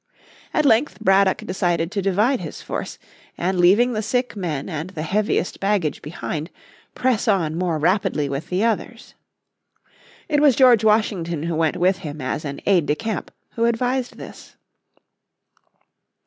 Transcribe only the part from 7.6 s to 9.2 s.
rapidly with the others.